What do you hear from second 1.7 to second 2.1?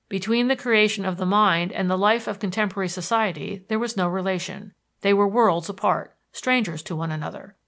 and the